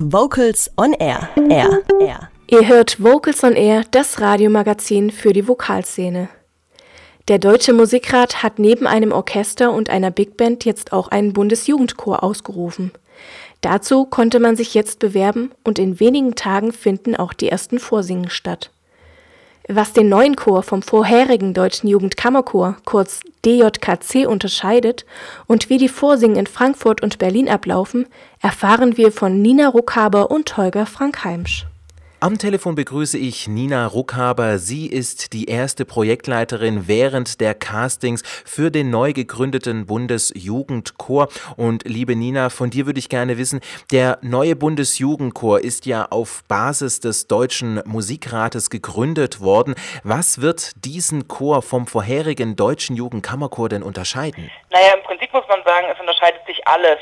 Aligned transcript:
Vocals 0.00 0.70
on 0.76 0.92
Air. 0.92 1.28
Air. 1.50 1.82
Air. 2.00 2.30
Ihr 2.46 2.68
hört 2.68 3.02
Vocals 3.02 3.42
on 3.42 3.56
Air, 3.56 3.82
das 3.90 4.20
Radiomagazin 4.20 5.10
für 5.10 5.32
die 5.32 5.48
Vokalszene. 5.48 6.28
Der 7.26 7.40
Deutsche 7.40 7.72
Musikrat 7.72 8.44
hat 8.44 8.60
neben 8.60 8.86
einem 8.86 9.10
Orchester 9.10 9.72
und 9.72 9.90
einer 9.90 10.12
Big 10.12 10.36
Band 10.36 10.64
jetzt 10.64 10.92
auch 10.92 11.08
einen 11.08 11.32
Bundesjugendchor 11.32 12.22
ausgerufen. 12.22 12.92
Dazu 13.60 14.04
konnte 14.04 14.38
man 14.38 14.54
sich 14.54 14.72
jetzt 14.72 15.00
bewerben 15.00 15.50
und 15.64 15.80
in 15.80 15.98
wenigen 15.98 16.36
Tagen 16.36 16.72
finden 16.72 17.16
auch 17.16 17.32
die 17.32 17.48
ersten 17.48 17.80
Vorsingen 17.80 18.30
statt. 18.30 18.70
Was 19.70 19.92
den 19.92 20.08
neuen 20.08 20.34
Chor 20.34 20.62
vom 20.62 20.80
vorherigen 20.80 21.52
Deutschen 21.52 21.88
Jugendkammerchor, 21.88 22.78
kurz 22.86 23.20
DJKC, 23.44 24.26
unterscheidet 24.26 25.04
und 25.46 25.68
wie 25.68 25.76
die 25.76 25.90
Vorsingen 25.90 26.38
in 26.38 26.46
Frankfurt 26.46 27.02
und 27.02 27.18
Berlin 27.18 27.50
ablaufen, 27.50 28.06
erfahren 28.40 28.96
wir 28.96 29.12
von 29.12 29.42
Nina 29.42 29.68
Ruckhaber 29.68 30.30
und 30.30 30.56
Holger 30.56 30.86
Frank 30.86 31.22
Heimsch. 31.22 31.66
Am 32.20 32.36
Telefon 32.36 32.74
begrüße 32.74 33.16
ich 33.16 33.46
Nina 33.46 33.86
Ruckhaber. 33.86 34.58
Sie 34.58 34.88
ist 34.88 35.32
die 35.32 35.44
erste 35.44 35.84
Projektleiterin 35.84 36.88
während 36.88 37.40
der 37.40 37.54
Castings 37.54 38.22
für 38.44 38.72
den 38.72 38.90
neu 38.90 39.12
gegründeten 39.12 39.86
Bundesjugendchor. 39.86 41.28
Und 41.56 41.84
liebe 41.86 42.16
Nina, 42.16 42.50
von 42.50 42.70
dir 42.70 42.86
würde 42.86 42.98
ich 42.98 43.08
gerne 43.08 43.38
wissen, 43.38 43.60
der 43.92 44.18
neue 44.20 44.56
Bundesjugendchor 44.56 45.60
ist 45.60 45.86
ja 45.86 46.08
auf 46.10 46.42
Basis 46.48 46.98
des 46.98 47.28
Deutschen 47.28 47.80
Musikrates 47.84 48.68
gegründet 48.68 49.40
worden. 49.40 49.76
Was 50.02 50.40
wird 50.40 50.84
diesen 50.84 51.28
Chor 51.28 51.62
vom 51.62 51.86
vorherigen 51.86 52.56
Deutschen 52.56 52.96
Jugendkammerchor 52.96 53.68
denn 53.68 53.84
unterscheiden? 53.84 54.50
Naja, 54.72 54.94
im 54.96 55.04
Prinzip 55.04 55.32
muss 55.32 55.44
man 55.48 55.60
sagen, 55.64 55.86
es 55.92 56.00
unterscheidet 56.00 56.44
sich 56.48 56.66
alles 56.66 56.98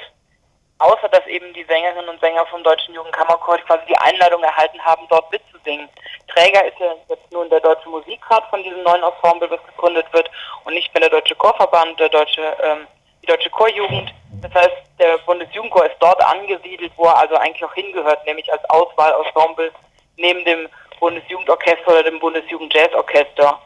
außer 0.78 1.08
dass 1.08 1.26
eben 1.26 1.52
die 1.54 1.64
Sängerinnen 1.64 2.08
und 2.08 2.20
Sänger 2.20 2.44
vom 2.46 2.62
Deutschen 2.62 2.94
Jugendkammerchor 2.94 3.58
quasi 3.58 3.86
die 3.88 3.98
Einladung 3.98 4.42
erhalten 4.42 4.80
haben, 4.84 5.06
dort 5.08 5.30
mitzusingen. 5.30 5.88
Träger 6.28 6.64
ist 6.64 6.78
ja 6.78 6.94
jetzt 7.08 7.32
nun 7.32 7.48
der 7.48 7.60
Deutsche 7.60 7.88
Musikrat 7.88 8.44
von 8.50 8.62
diesem 8.62 8.82
neuen 8.82 9.02
Ensemble, 9.02 9.48
das 9.48 9.60
gegründet 9.74 10.06
wird, 10.12 10.30
und 10.64 10.74
nicht 10.74 10.92
mehr 10.92 11.00
der 11.00 11.10
Deutsche 11.10 11.34
Chorverband, 11.34 11.98
der 11.98 12.08
Deutsche, 12.08 12.56
ähm, 12.62 12.86
die 13.22 13.26
Deutsche 13.26 13.50
Chorjugend. 13.50 14.12
Das 14.42 14.52
heißt, 14.54 14.76
der 14.98 15.18
Bundesjugendchor 15.18 15.86
ist 15.86 15.96
dort 15.98 16.22
angesiedelt, 16.22 16.92
wo 16.96 17.04
er 17.04 17.16
also 17.16 17.36
eigentlich 17.36 17.64
auch 17.64 17.74
hingehört, 17.74 18.24
nämlich 18.26 18.52
als 18.52 18.62
Auswahlensemble 18.68 19.72
neben 20.16 20.44
dem 20.44 20.68
Bundesjugendorchester 21.00 21.88
oder 21.88 22.02
dem 22.02 22.18
Bundesjugendjazzorchester. 22.20 23.58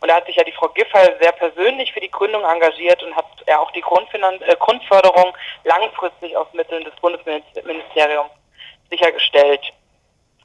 Und 0.00 0.08
da 0.08 0.16
hat 0.16 0.26
sich 0.26 0.36
ja 0.36 0.44
die 0.44 0.52
Frau 0.52 0.68
Giffey 0.68 1.14
sehr 1.20 1.32
persönlich 1.32 1.92
für 1.92 2.00
die 2.00 2.10
Gründung 2.10 2.44
engagiert 2.44 3.02
und 3.02 3.14
hat 3.16 3.26
ja 3.46 3.58
auch 3.58 3.70
die 3.72 3.80
Grundfinan 3.80 4.40
äh, 4.42 4.56
Grundförderung 4.58 5.36
langfristig 5.64 6.36
aus 6.36 6.46
Mitteln 6.52 6.84
des 6.84 6.94
Bundesministeriums 6.96 8.30
sichergestellt. 8.90 9.60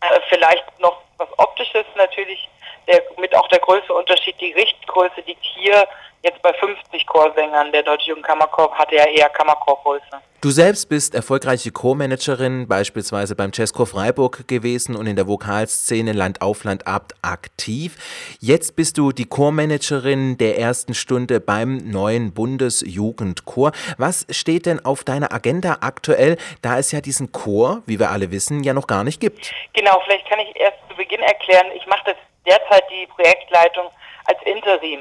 Äh, 0.01 0.19
vielleicht 0.29 0.63
noch 0.79 1.01
was 1.17 1.27
Optisches 1.37 1.85
natürlich, 1.95 2.49
der, 2.87 3.03
mit 3.17 3.35
auch 3.35 3.47
der 3.49 3.59
größte 3.59 3.93
Unterschied, 3.93 4.39
die 4.41 4.53
Richtgröße 4.53 5.21
liegt 5.25 5.43
hier 5.43 5.87
jetzt 6.23 6.41
bei 6.41 6.53
50 6.53 7.05
Chorsängern. 7.05 7.71
Der 7.71 7.83
Deutsche 7.83 8.09
Jugendkammerchor 8.09 8.73
hatte 8.77 8.95
ja 8.95 9.05
eher 9.05 9.29
Kammerchorgröße. 9.29 10.21
Du 10.41 10.49
selbst 10.49 10.89
bist 10.89 11.15
erfolgreiche 11.15 11.71
Chormanagerin, 11.71 12.67
beispielsweise 12.67 13.35
beim 13.35 13.52
Jazzchor 13.53 13.88
Freiburg 13.88 14.47
gewesen 14.47 14.95
und 14.95 15.07
in 15.07 15.15
der 15.15 15.27
Vokalszene 15.27 16.11
Land 16.11 16.41
auf 16.41 16.63
Land 16.65 16.85
ab 16.85 17.13
aktiv. 17.21 17.95
Jetzt 18.41 18.75
bist 18.75 18.97
du 18.97 19.11
die 19.11 19.25
Chormanagerin 19.25 20.38
der 20.38 20.57
ersten 20.57 20.95
Stunde 20.95 21.39
beim 21.39 21.77
neuen 21.77 22.33
Bundesjugendchor. 22.33 23.71
Was 23.97 24.25
steht 24.31 24.65
denn 24.65 24.83
auf 24.83 25.05
deiner 25.05 25.31
Agenda 25.31 25.77
aktuell, 25.81 26.37
da 26.61 26.77
es 26.77 26.91
ja 26.91 26.99
diesen 26.99 27.31
Chor, 27.31 27.81
wie 27.85 27.99
wir 27.99 28.11
alle 28.11 28.31
wissen, 28.31 28.63
ja 28.63 28.73
noch 28.73 28.87
gar 28.87 29.05
nicht 29.05 29.21
gibt? 29.21 29.53
Genau, 29.73 30.02
vielleicht 30.03 30.27
kann 30.30 30.39
ich 30.39 30.53
erst 30.59 30.77
zu 30.89 30.95
Beginn 30.95 31.21
erklären, 31.21 31.67
ich 31.73 31.85
mache 31.87 32.03
das 32.05 32.15
derzeit 32.45 32.83
die 32.91 33.08
Projektleitung 33.08 33.85
als 34.25 34.39
Interim. 34.43 34.99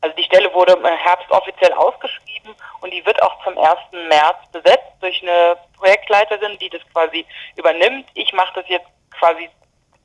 Also 0.00 0.14
die 0.16 0.24
Stelle 0.24 0.52
wurde 0.54 0.74
im 0.74 0.84
Herbst 0.84 1.30
offiziell 1.30 1.72
ausgeschrieben 1.72 2.54
und 2.80 2.92
die 2.92 3.04
wird 3.04 3.20
auch 3.22 3.42
zum 3.42 3.58
1. 3.58 3.78
März 4.08 4.36
besetzt 4.52 4.92
durch 5.00 5.20
eine 5.22 5.56
Projektleiterin, 5.76 6.56
die 6.58 6.70
das 6.70 6.82
quasi 6.92 7.26
übernimmt. 7.56 8.08
Ich 8.14 8.32
mache 8.32 8.54
das 8.54 8.68
jetzt 8.68 8.86
quasi, 9.18 9.50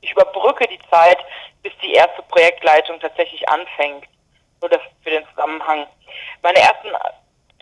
ich 0.00 0.10
überbrücke 0.10 0.66
die 0.66 0.80
Zeit, 0.90 1.18
bis 1.62 1.72
die 1.80 1.92
erste 1.92 2.22
Projektleitung 2.22 2.98
tatsächlich 2.98 3.48
anfängt. 3.48 4.06
Nur 4.60 4.70
das 4.70 4.80
für 5.02 5.10
den 5.10 5.26
Zusammenhang. 5.28 5.86
Meine 6.42 6.58
ersten 6.58 6.90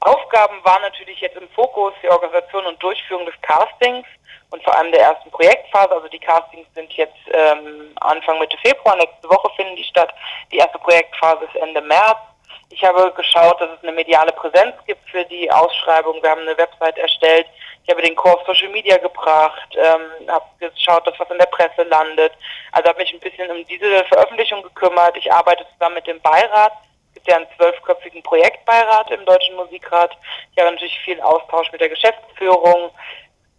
Aufgaben 0.03 0.65
waren 0.65 0.83
natürlich 0.83 1.21
jetzt 1.21 1.37
im 1.37 1.49
Fokus 1.51 1.95
die 2.03 2.11
Organisation 2.11 2.67
und 2.67 2.83
Durchführung 2.83 3.27
des 3.27 3.35
Castings 3.43 4.07
und 4.51 4.63
vor 4.65 4.77
allem 4.77 4.93
der 4.93 5.03
ersten 5.03 5.31
Projektphase. 5.31 5.93
Also 5.93 6.09
die 6.09 6.19
Castings 6.19 6.67
sind 6.75 6.93
jetzt 6.95 7.17
ähm, 7.33 7.95
Anfang 8.01 8.39
Mitte 8.39 8.57
Februar, 8.59 8.97
nächste 8.97 9.29
Woche 9.29 9.51
finden 9.57 9.77
die 9.77 9.85
statt. 9.85 10.13
Die 10.51 10.59
erste 10.59 10.79
Projektphase 10.79 11.45
ist 11.45 11.57
Ende 11.57 11.81
März. 11.81 12.19
Ich 12.71 12.83
habe 12.83 13.13
geschaut, 13.13 13.61
dass 13.61 13.71
es 13.71 13.83
eine 13.83 13.93
mediale 13.93 14.33
Präsenz 14.33 14.75
gibt 14.87 15.09
für 15.11 15.25
die 15.27 15.51
Ausschreibung. 15.51 16.23
Wir 16.23 16.31
haben 16.31 16.41
eine 16.41 16.57
Website 16.57 16.97
erstellt. 16.97 17.47
Ich 17.85 17.91
habe 17.91 18.03
den 18.03 18.17
Kurs 18.17 18.39
Social 18.47 18.71
Media 18.71 18.97
gebracht, 18.97 19.77
ähm, 19.77 20.29
habe 20.29 20.47
geschaut, 20.59 21.07
dass 21.07 21.19
was 21.19 21.31
in 21.31 21.39
der 21.39 21.47
Presse 21.47 21.83
landet. 21.83 22.33
Also 22.73 22.89
habe 22.89 23.01
mich 23.01 23.13
ein 23.13 23.21
bisschen 23.21 23.51
um 23.51 23.65
diese 23.67 24.05
Veröffentlichung 24.05 24.63
gekümmert. 24.63 25.17
Ich 25.17 25.31
arbeite 25.31 25.67
zusammen 25.75 25.97
mit 25.97 26.07
dem 26.07 26.21
Beirat. 26.21 26.73
Es 27.13 27.15
gibt 27.15 27.29
ja 27.29 27.37
einen 27.37 27.47
zwölfköpfigen 27.57 28.23
Projektbeirat 28.23 29.11
im 29.11 29.25
Deutschen 29.27 29.55
Musikrat. 29.57 30.17
Ich 30.53 30.59
habe 30.59 30.73
natürlich 30.73 30.99
viel 31.01 31.21
Austausch 31.21 31.71
mit 31.71 31.81
der 31.81 31.91
Geschäftsführung. 31.91 32.91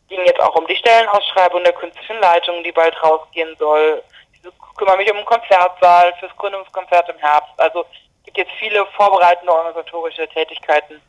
Ging 0.10 0.26
jetzt 0.26 0.42
auch 0.42 0.56
um 0.56 0.66
die 0.66 0.76
Stellenausschreibung 0.76 1.64
der 1.64 1.74
künstlichen 1.74 2.20
Leitung, 2.20 2.64
die 2.64 2.72
bald 2.72 3.02
rausgehen 3.04 3.56
soll. 3.58 4.04
Ich 4.34 4.42
kümmere 4.76 4.98
mich 4.98 5.10
um 5.12 5.18
den 5.18 5.26
Konzertsaal 5.26 6.14
fürs 6.20 6.36
Gründungskonzert 6.36 7.08
im 7.10 7.18
Herbst. 7.20 7.54
Also 7.58 7.86
gibt 8.24 8.38
jetzt 8.38 8.52
viele 8.60 8.86
vorbereitende 8.88 9.54
organisatorische 9.54 10.28
Tätigkeiten, 10.28 11.00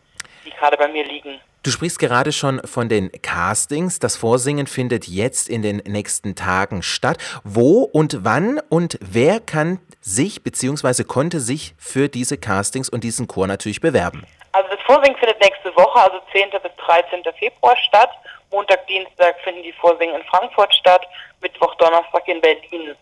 die 0.45 0.51
gerade 0.51 0.77
bei 0.77 0.89
mir 0.89 1.05
liegen. 1.05 1.41
Du 1.65 1.71
sprichst 1.71 1.99
gerade 1.99 2.31
schon 2.31 2.61
von 2.67 2.91
den 2.91 3.11
Castings. 3.23 3.99
Das 3.99 4.19
Vorsingen 4.19 4.67
findet 4.67 5.09
jetzt 5.09 5.49
in 5.49 5.63
den 5.63 5.79
nächsten 5.87 6.35
Tagen 6.35 6.83
statt. 6.83 7.17
Wo 7.43 7.85
und 7.85 8.19
wann 8.23 8.61
und 8.69 8.99
wer 9.01 9.41
kann 9.41 9.81
sich 10.03 10.45
bzw. 10.45 11.05
konnte 11.05 11.41
sich 11.41 11.73
für 11.79 12.11
diese 12.11 12.37
Castings 12.37 12.91
und 12.91 13.03
diesen 13.03 13.29
Chor 13.29 13.47
natürlich 13.47 13.81
bewerben? 13.81 14.27
Also 14.53 14.69
das 14.69 14.81
Vorsingen 14.83 15.17
findet 15.17 15.41
nächste 15.41 15.75
Woche, 15.75 15.99
also 16.01 16.21
10. 16.33 16.51
bis 16.51 16.71
13. 16.85 17.25
Februar 17.39 17.77
statt. 17.79 18.11
Montag, 18.51 18.87
Dienstag 18.87 19.35
finden 19.43 19.63
die 19.63 19.73
Vorsingen 19.73 20.17
in 20.17 20.23
Frankfurt 20.25 20.75
statt, 20.75 21.07
Mittwoch, 21.41 21.75
Donnerstag 21.77 22.29
in 22.29 22.43
Berlin. 22.43 22.95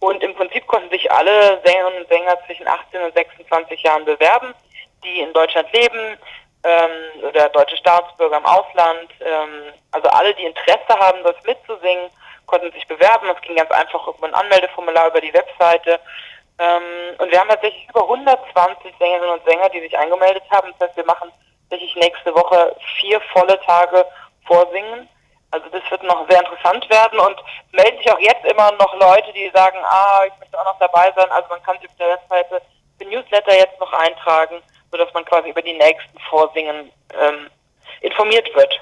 Und 0.00 0.22
im 0.22 0.34
Prinzip 0.34 0.66
konnten 0.66 0.90
sich 0.90 1.10
alle 1.10 1.58
Sängerinnen 1.64 2.02
und 2.02 2.08
Sänger 2.10 2.36
zwischen 2.46 2.68
18 2.68 3.00
und 3.00 3.14
26 3.14 3.82
Jahren 3.82 4.04
bewerben, 4.04 4.52
die 5.02 5.20
in 5.20 5.32
Deutschland 5.32 5.72
leben 5.72 6.18
ähm, 6.62 7.24
oder 7.28 7.48
deutsche 7.50 7.76
Staatsbürger 7.76 8.38
im 8.38 8.46
Ausland. 8.46 9.10
Ähm, 9.20 9.72
also 9.92 10.08
alle, 10.08 10.34
die 10.34 10.44
Interesse 10.44 10.98
haben, 10.98 11.22
das 11.24 11.36
mitzusingen, 11.44 12.10
konnten 12.46 12.72
sich 12.72 12.86
bewerben. 12.86 13.28
Es 13.30 13.40
ging 13.42 13.56
ganz 13.56 13.70
einfach 13.70 14.06
über 14.06 14.26
ein 14.26 14.34
Anmeldeformular 14.34 15.08
über 15.08 15.20
die 15.20 15.32
Webseite. 15.32 16.00
Ähm, 16.58 17.16
und 17.18 17.30
wir 17.30 17.40
haben 17.40 17.48
tatsächlich 17.48 17.88
über 17.88 18.02
120 18.02 18.94
Sängerinnen 18.98 19.30
und 19.30 19.44
Sänger, 19.44 19.68
die 19.70 19.80
sich 19.80 19.98
angemeldet 19.98 20.42
haben. 20.50 20.72
Das 20.78 20.88
heißt, 20.88 20.96
wir 20.96 21.06
machen 21.06 21.32
tatsächlich 21.68 21.96
nächste 21.96 22.34
Woche 22.34 22.76
vier 22.98 23.20
volle 23.32 23.58
Tage 23.60 24.04
Vorsingen. 24.46 25.08
Also 25.52 25.66
das 25.70 25.82
wird 25.90 26.02
noch 26.04 26.28
sehr 26.28 26.40
interessant 26.40 26.88
werden 26.90 27.18
und 27.18 27.36
melden 27.72 27.98
sich 27.98 28.12
auch 28.12 28.18
jetzt 28.20 28.44
immer 28.44 28.70
noch 28.72 28.94
Leute, 28.94 29.32
die 29.32 29.50
sagen, 29.50 29.78
ah, 29.82 30.22
ich 30.26 30.38
möchte 30.38 30.58
auch 30.58 30.64
noch 30.64 30.78
dabei 30.78 31.12
sein. 31.16 31.30
Also 31.30 31.48
man 31.48 31.62
kann 31.62 31.78
sich 31.78 31.88
auf 31.88 31.96
der 31.96 32.08
Webseite 32.08 32.62
für 32.98 33.04
Newsletter 33.08 33.54
jetzt 33.54 33.80
noch 33.80 33.92
eintragen, 33.92 34.62
sodass 34.90 35.12
man 35.14 35.24
quasi 35.24 35.50
über 35.50 35.62
die 35.62 35.74
nächsten 35.74 36.18
Vorsingen 36.28 36.92
ähm, 37.20 37.50
informiert 38.00 38.54
wird. 38.54 38.80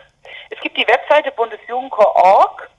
Es 0.51 0.61
gibt 0.61 0.77
die 0.77 0.87
Webseite 0.87 1.31
bundesjugendchor.org. 1.33 2.71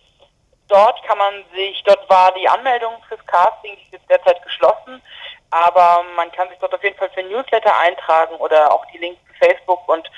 Dort 0.68 1.04
kann 1.04 1.18
man 1.18 1.44
sich, 1.56 1.82
dort 1.84 2.08
war 2.10 2.32
die 2.34 2.48
Anmeldung 2.48 2.94
fürs 3.08 3.26
Casting, 3.26 3.76
die 3.92 3.96
ist 3.96 4.08
derzeit 4.08 4.42
geschlossen, 4.44 5.02
aber 5.50 6.04
man 6.16 6.32
kann 6.32 6.48
sich 6.50 6.60
dort 6.60 6.76
auf 6.76 6.84
jeden 6.84 6.98
Fall 6.98 7.10
für 7.10 7.24
Newsletter 7.24 7.76
eintragen 7.80 8.36
oder 8.36 8.72
auch 8.72 8.86
die 8.94 9.00
Links 9.00 9.20
zu 9.26 9.46
Facebook 9.46 9.88
und 9.90 10.10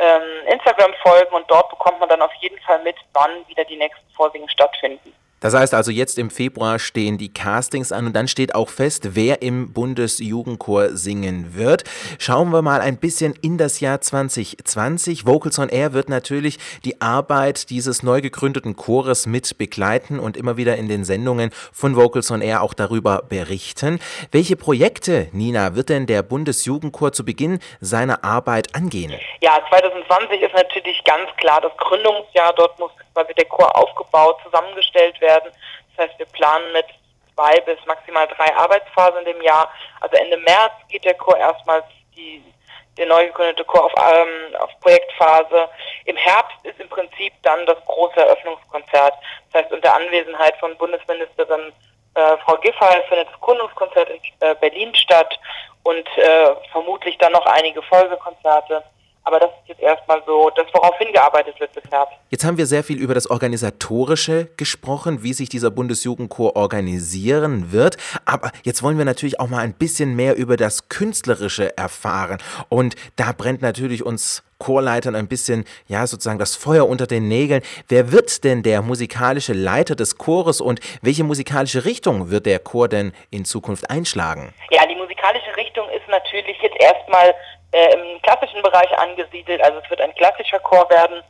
ähm, 0.00 0.46
Instagram 0.48 0.92
folgen 1.02 1.32
und 1.34 1.48
dort 1.48 1.68
bekommt 1.68 2.00
man 2.00 2.08
dann 2.08 2.22
auf 2.22 2.34
jeden 2.40 2.58
Fall 2.62 2.82
mit, 2.82 2.96
wann 3.12 3.46
wieder 3.46 3.64
die 3.64 3.76
nächsten 3.76 4.10
Vorsingen 4.14 4.48
stattfinden. 4.48 5.14
Das 5.40 5.54
heißt 5.54 5.72
also, 5.72 5.90
jetzt 5.90 6.18
im 6.18 6.28
Februar 6.28 6.78
stehen 6.78 7.16
die 7.16 7.32
Castings 7.32 7.92
an 7.92 8.06
und 8.06 8.14
dann 8.14 8.28
steht 8.28 8.54
auch 8.54 8.68
fest, 8.68 9.14
wer 9.14 9.40
im 9.40 9.72
Bundesjugendchor 9.72 10.90
singen 10.90 11.54
wird. 11.56 11.84
Schauen 12.18 12.50
wir 12.50 12.60
mal 12.60 12.82
ein 12.82 12.98
bisschen 12.98 13.34
in 13.40 13.56
das 13.56 13.80
Jahr 13.80 14.02
2020. 14.02 15.26
Vocals 15.26 15.58
on 15.58 15.70
Air 15.70 15.94
wird 15.94 16.10
natürlich 16.10 16.58
die 16.84 17.00
Arbeit 17.00 17.70
dieses 17.70 18.02
neu 18.02 18.20
gegründeten 18.20 18.76
Chores 18.76 19.26
mit 19.26 19.56
begleiten 19.56 20.18
und 20.20 20.36
immer 20.36 20.58
wieder 20.58 20.76
in 20.76 20.88
den 20.88 21.04
Sendungen 21.04 21.50
von 21.72 21.96
Vocals 21.96 22.30
on 22.30 22.42
Air 22.42 22.62
auch 22.62 22.74
darüber 22.74 23.22
berichten. 23.26 23.98
Welche 24.32 24.56
Projekte, 24.56 25.28
Nina, 25.32 25.74
wird 25.74 25.88
denn 25.88 26.06
der 26.06 26.22
Bundesjugendchor 26.22 27.12
zu 27.12 27.24
Beginn 27.24 27.60
seiner 27.80 28.24
Arbeit 28.24 28.74
angehen? 28.74 29.14
Ja, 29.40 29.58
2020 29.70 30.42
ist 30.42 30.54
natürlich 30.54 31.02
ganz 31.04 31.30
klar 31.38 31.62
das 31.62 31.72
Gründungsjahr. 31.78 32.52
Dort 32.56 32.78
muss 32.78 32.90
quasi 33.14 33.34
der 33.34 33.46
Chor 33.46 33.74
aufgebaut, 33.76 34.38
zusammengestellt 34.44 35.20
werden. 35.20 35.50
Das 35.96 36.08
heißt, 36.08 36.18
wir 36.18 36.26
planen 36.26 36.72
mit 36.72 36.86
zwei 37.34 37.60
bis 37.60 37.78
maximal 37.86 38.26
drei 38.28 38.54
Arbeitsphasen 38.54 39.24
dem 39.24 39.40
Jahr. 39.42 39.72
Also 40.00 40.16
Ende 40.16 40.36
März 40.38 40.72
geht 40.88 41.04
der 41.04 41.14
Chor 41.14 41.36
erstmals 41.36 41.84
die, 42.16 42.42
der 42.96 43.06
neu 43.06 43.26
gegründete 43.26 43.64
Chor 43.64 43.84
auf, 43.84 43.92
ähm, 43.96 44.54
auf 44.56 44.70
Projektphase. 44.80 45.68
Im 46.04 46.16
Herbst 46.16 46.56
ist 46.64 46.80
im 46.80 46.88
Prinzip 46.88 47.32
dann 47.42 47.64
das 47.66 47.78
große 47.86 48.16
Eröffnungskonzert. 48.16 49.14
Das 49.52 49.62
heißt, 49.62 49.72
unter 49.72 49.94
Anwesenheit 49.94 50.56
von 50.58 50.76
Bundesministerin 50.76 51.72
äh, 52.14 52.36
Frau 52.38 52.56
Giffey 52.56 53.02
findet 53.08 53.28
das 53.28 53.40
Gründungskonzert 53.40 54.10
in 54.10 54.20
äh, 54.40 54.54
Berlin 54.56 54.94
statt 54.94 55.38
und 55.84 56.06
äh, 56.18 56.54
vermutlich 56.72 57.16
dann 57.18 57.32
noch 57.32 57.46
einige 57.46 57.82
Folgekonzerte. 57.82 58.82
Aber 59.30 59.38
das 59.38 59.50
ist 59.62 59.68
jetzt 59.68 59.80
erstmal 59.80 60.20
so 60.26 60.50
das, 60.56 60.66
worauf 60.72 60.98
hingearbeitet 60.98 61.60
wird 61.60 61.72
bisher. 61.72 62.08
Jetzt 62.30 62.44
haben 62.44 62.58
wir 62.58 62.66
sehr 62.66 62.82
viel 62.82 62.98
über 62.98 63.14
das 63.14 63.30
Organisatorische 63.30 64.48
gesprochen, 64.56 65.22
wie 65.22 65.32
sich 65.34 65.48
dieser 65.48 65.70
Bundesjugendchor 65.70 66.56
organisieren 66.56 67.70
wird. 67.70 67.96
Aber 68.24 68.50
jetzt 68.64 68.82
wollen 68.82 68.98
wir 68.98 69.04
natürlich 69.04 69.38
auch 69.38 69.46
mal 69.46 69.60
ein 69.60 69.74
bisschen 69.74 70.16
mehr 70.16 70.34
über 70.34 70.56
das 70.56 70.88
Künstlerische 70.88 71.78
erfahren. 71.78 72.38
Und 72.68 72.96
da 73.14 73.30
brennt 73.30 73.62
natürlich 73.62 74.04
uns 74.04 74.42
Chorleitern 74.58 75.14
ein 75.14 75.28
bisschen, 75.28 75.64
ja, 75.86 76.08
sozusagen 76.08 76.40
das 76.40 76.56
Feuer 76.56 76.88
unter 76.88 77.06
den 77.06 77.28
Nägeln. 77.28 77.62
Wer 77.88 78.10
wird 78.10 78.42
denn 78.42 78.64
der 78.64 78.82
musikalische 78.82 79.52
Leiter 79.52 79.94
des 79.94 80.18
Chores 80.18 80.60
und 80.60 80.80
welche 81.02 81.22
musikalische 81.22 81.84
Richtung 81.84 82.32
wird 82.32 82.46
der 82.46 82.58
Chor 82.58 82.88
denn 82.88 83.12
in 83.30 83.44
Zukunft 83.44 83.90
einschlagen? 83.90 84.52
Ja, 84.70 84.84
die 84.86 84.96
musikalische 84.96 85.56
Richtung 85.56 85.88
ist 85.90 86.08
natürlich 86.08 86.56
jetzt 86.60 86.76
erstmal 86.80 87.32
äh, 87.72 87.94
im 87.94 88.22
klassischen 88.22 88.62
Bereich 88.62 88.90
angesiedelt, 88.98 89.62
also 89.62 89.78
es 89.78 89.90
wird 89.90 90.00
ein 90.00 90.14
klassischer 90.14 90.60
Chor 90.60 90.88
werden. 90.90 91.22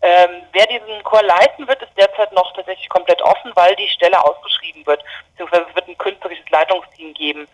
Ähm, 0.00 0.42
wer 0.52 0.66
diesen 0.66 1.02
Chor 1.02 1.22
leiten 1.22 1.66
wird, 1.66 1.82
ist 1.82 1.96
derzeit 1.96 2.32
noch 2.32 2.52
tatsächlich 2.52 2.88
komplett 2.88 3.20
offen, 3.22 3.50
weil 3.56 3.74
die 3.76 3.88
Stelle 3.88 4.22
ausgeschrieben 4.24 4.86
wird. 4.86 5.02
Beziehungsweise 5.30 5.66
es 5.68 5.74
wird 5.74 5.88
ein 5.88 5.98
künstlerisches 5.98 6.48
Leitungsteam 6.50 7.14
geben. 7.14 7.48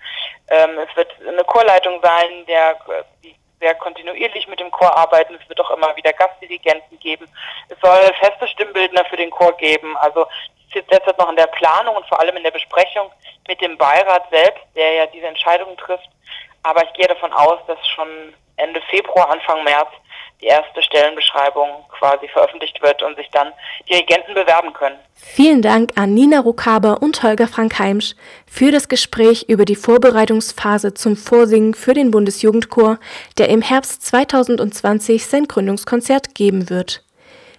Ähm, 0.49 0.79
es 0.79 0.95
wird 0.95 1.11
eine 1.27 1.45
Chorleitung 1.45 2.01
sein, 2.03 2.45
der 2.47 2.77
die 3.23 3.35
sehr 3.61 3.75
kontinuierlich 3.77 4.47
mit 4.47 4.61
dem 4.61 4.71
Chor 4.71 4.95
arbeiten. 4.95 5.39
Es 5.41 5.49
wird 5.49 5.59
auch 5.61 5.71
immer 5.71 5.97
wieder 5.97 6.13
Gastdirigenten 6.13 6.99
geben. 6.99 7.27
Es 7.71 7.79
soll 7.81 8.13
feste 8.21 8.47
Stimmbildner 8.49 9.07
für 9.07 9.17
den 9.17 9.31
Chor 9.31 9.57
geben. 9.57 9.97
Also 9.97 10.27
es 10.69 10.77
ist 10.77 10.91
derzeit 10.91 11.19
noch 11.19 11.31
in 11.31 11.37
der 11.37 11.47
Planung 11.47 11.97
und 11.97 12.07
vor 12.07 12.21
allem 12.21 12.37
in 12.37 12.43
der 12.43 12.51
Besprechung 12.51 13.11
mit 13.49 13.61
dem 13.63 13.79
Beirat 13.79 14.29
selbst, 14.31 14.63
der 14.75 14.93
ja 14.93 15.07
diese 15.07 15.27
Entscheidungen 15.27 15.79
trifft. 15.79 16.11
Aber 16.65 16.83
ich 16.83 16.93
gehe 16.95 17.07
davon 17.07 17.33
aus, 17.33 17.61
dass 17.67 17.79
schon 17.89 18.09
Ende 18.57 18.81
Februar, 18.91 19.31
Anfang 19.31 19.63
März 19.65 19.89
die 20.41 20.47
erste 20.47 20.83
Stellenbeschreibung 20.83 21.69
quasi 21.89 22.29
veröffentlicht 22.29 22.83
wird 22.83 23.03
und 23.03 23.17
sich 23.17 23.29
dann 23.31 23.53
Dirigenten 23.89 24.35
bewerben 24.35 24.73
können. 24.73 24.99
Vielen 25.15 25.63
Dank 25.63 25.93
an 25.97 26.13
Nina 26.13 26.41
Ruckhaber 26.41 27.01
und 27.01 27.23
Holger 27.23 27.49
Frank 27.49 27.79
Heimsch 27.79 28.15
für 28.47 28.71
das 28.71 28.89
Gespräch 28.89 29.45
über 29.49 29.65
die 29.65 29.77
Vorbereitungsphase 29.77 30.95
zum 30.95 31.17
Vorsingen 31.17 31.75
für 31.75 31.95
den 31.95 32.11
Bundesjugendchor, 32.11 32.99
der 33.39 33.49
im 33.49 33.63
Herbst 33.63 34.05
2020 34.07 35.27
sein 35.27 35.47
Gründungskonzert 35.47 36.35
geben 36.35 36.69
wird. 36.69 37.05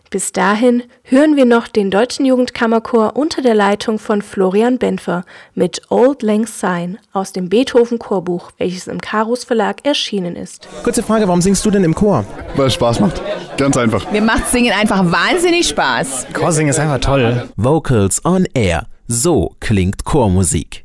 Bis 0.10 0.32
dahin 0.32 0.84
hören 1.04 1.36
wir 1.36 1.46
noch 1.46 1.68
den 1.68 1.92
Deutschen 1.92 2.26
Jugendkammerchor 2.26 3.16
unter 3.16 3.42
der 3.42 3.56
Leitung 3.56 4.00
von 4.00 4.22
Florian 4.22 4.78
Benfer 4.78 5.26
mit 5.56 5.82
Old 5.90 6.22
Lang 6.22 6.46
Syne 6.48 6.98
aus 7.12 7.34
dem 7.34 7.50
Beethoven 7.50 8.00
Chorbuch, 8.00 8.52
welches 8.58 8.88
im 8.88 9.02
Karus 9.02 9.44
Verlag 9.44 9.86
erschienen 9.86 10.36
ist. 10.36 10.68
Kurze 10.84 11.04
Frage, 11.04 11.28
warum 11.28 11.42
singst 11.42 11.66
du 11.66 11.72
denn 11.72 11.84
im 11.84 11.96
Chor? 11.96 12.24
Weil 12.56 12.68
es 12.68 12.76
Spaß 12.76 13.00
macht. 13.00 13.22
Ganz 13.58 13.76
einfach. 13.78 14.10
Mir 14.12 14.22
macht 14.22 14.48
Singen 14.48 14.74
einfach 14.74 15.04
wahnsinnig 15.12 15.68
Spaß. 15.68 16.28
Chorsingen 16.34 16.70
ist 16.70 16.80
einfach 16.80 17.00
toll. 17.00 17.50
Vocals 17.56 18.24
on 18.24 18.46
Air. 18.54 18.86
So 19.08 19.56
klingt 19.60 20.06
Chormusik. 20.06 20.85